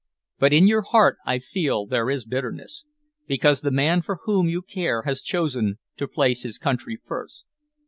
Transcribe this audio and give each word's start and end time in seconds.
But 0.39 0.51
in 0.51 0.65
your 0.65 0.81
heart 0.81 1.17
I 1.27 1.37
feel 1.37 1.85
there 1.85 2.09
is 2.09 2.25
bitterness, 2.25 2.83
because 3.27 3.61
the 3.61 3.69
man 3.69 4.01
for 4.01 4.21
whom 4.23 4.49
you 4.49 4.63
care 4.63 5.03
has 5.03 5.21
chosen 5.21 5.77
to 5.97 6.07
place 6.07 6.41
his 6.41 6.57
country 6.57 6.97
first. 7.05 7.45